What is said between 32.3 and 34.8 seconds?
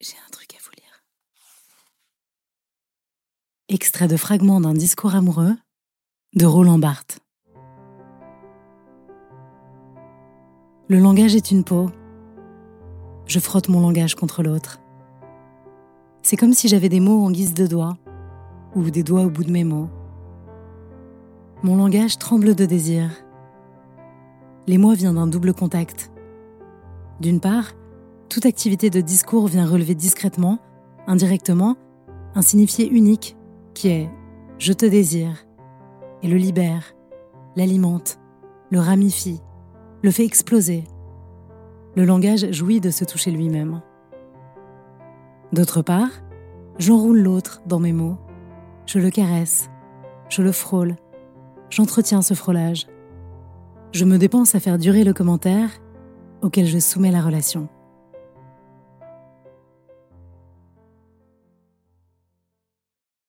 un signifié unique qui est⁇ je